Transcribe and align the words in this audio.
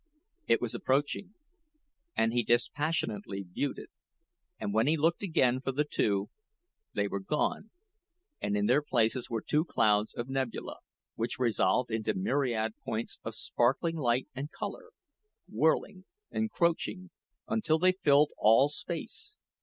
It 0.47 0.61
was 0.61 0.73
approaching, 0.73 1.35
and 2.17 2.33
he 2.33 2.41
dispassionately 2.41 3.43
viewed 3.47 3.77
it; 3.77 3.91
and 4.59 4.73
when 4.73 4.87
he 4.87 4.97
looked 4.97 5.21
again 5.21 5.61
for 5.61 5.71
the 5.71 5.83
two, 5.83 6.31
they 6.95 7.07
were 7.07 7.19
gone, 7.19 7.69
and 8.41 8.57
in 8.57 8.65
their 8.65 8.81
places 8.81 9.29
were 9.29 9.41
two 9.43 9.63
clouds 9.63 10.15
of 10.15 10.27
nebula, 10.27 10.77
which 11.13 11.37
resolved 11.37 11.91
into 11.91 12.15
myriad 12.15 12.73
points 12.83 13.19
of 13.23 13.35
sparkling 13.35 13.95
light 13.97 14.27
and 14.33 14.49
color 14.51 14.89
whirling, 15.47 16.05
encroaching, 16.31 17.11
until 17.47 17.77
they 17.77 17.91
filled 17.91 18.31
all 18.39 18.69
space. 18.69 19.35